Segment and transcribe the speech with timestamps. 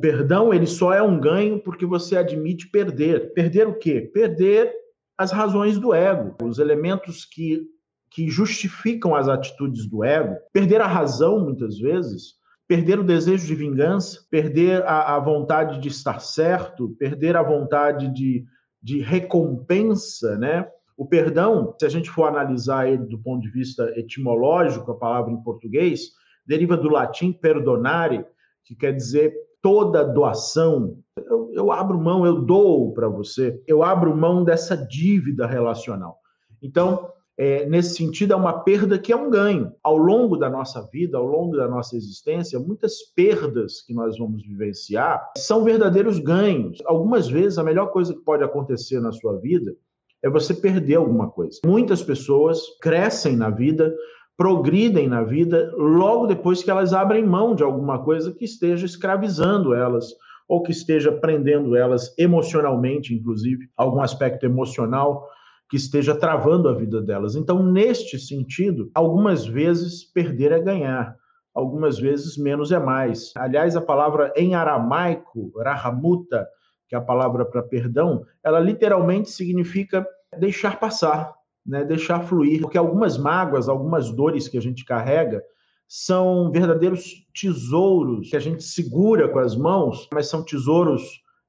[0.00, 3.32] perdão ele só é um ganho porque você admite perder.
[3.34, 4.00] Perder o quê?
[4.00, 4.72] Perder
[5.16, 7.62] as razões do ego, os elementos que,
[8.10, 10.36] que justificam as atitudes do ego.
[10.52, 12.34] Perder a razão, muitas vezes,
[12.66, 18.08] perder o desejo de vingança, perder a, a vontade de estar certo, perder a vontade
[18.14, 18.44] de,
[18.82, 20.66] de recompensa, né?
[20.96, 25.32] O perdão, se a gente for analisar ele do ponto de vista etimológico, a palavra
[25.32, 26.10] em português,
[26.46, 28.24] deriva do latim perdonare,
[28.64, 30.96] que quer dizer toda doação.
[31.16, 36.18] Eu, eu abro mão, eu dou para você, eu abro mão dessa dívida relacional.
[36.62, 39.72] Então, é, nesse sentido, é uma perda que é um ganho.
[39.82, 44.42] Ao longo da nossa vida, ao longo da nossa existência, muitas perdas que nós vamos
[44.42, 46.82] vivenciar são verdadeiros ganhos.
[46.84, 49.74] Algumas vezes, a melhor coisa que pode acontecer na sua vida
[50.22, 51.58] é você perder alguma coisa.
[51.64, 53.94] Muitas pessoas crescem na vida
[54.40, 59.74] progridem na vida logo depois que elas abrem mão de alguma coisa que esteja escravizando
[59.74, 60.14] elas
[60.48, 65.28] ou que esteja prendendo elas emocionalmente, inclusive, algum aspecto emocional
[65.68, 67.36] que esteja travando a vida delas.
[67.36, 71.14] Então, neste sentido, algumas vezes perder é ganhar,
[71.54, 73.34] algumas vezes menos é mais.
[73.36, 76.48] Aliás, a palavra em aramaico, rahamuta,
[76.88, 80.06] que é a palavra para perdão, ela literalmente significa
[80.38, 81.34] deixar passar,
[81.66, 85.42] né, deixar fluir, porque algumas mágoas, algumas dores que a gente carrega
[85.86, 91.02] são verdadeiros tesouros que a gente segura com as mãos, mas são tesouros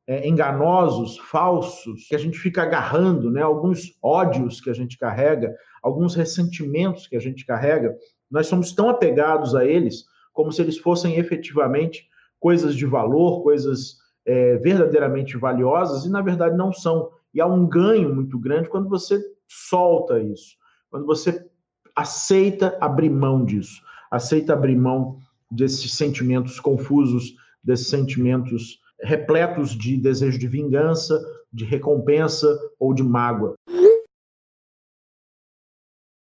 [0.07, 3.41] é, enganosos, falsos, que a gente fica agarrando, né?
[3.41, 7.95] Alguns ódios que a gente carrega, alguns ressentimentos que a gente carrega,
[8.29, 12.07] nós somos tão apegados a eles como se eles fossem efetivamente
[12.39, 17.11] coisas de valor, coisas é, verdadeiramente valiosas, e na verdade não são.
[17.33, 19.21] E há um ganho muito grande quando você
[19.69, 20.55] solta isso.
[20.89, 21.45] Quando você
[21.95, 25.17] aceita abrir mão disso, aceita abrir mão
[25.49, 31.19] desses sentimentos confusos, desses sentimentos repletos de desejo de vingança,
[31.51, 32.47] de recompensa
[32.79, 33.55] ou de mágoa.